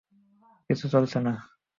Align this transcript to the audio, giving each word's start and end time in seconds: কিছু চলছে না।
কিছু 0.69 0.85
চলছে 0.89 1.17
না। 1.19 1.33